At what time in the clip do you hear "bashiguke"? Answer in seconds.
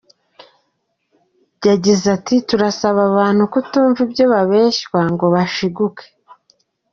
5.33-6.05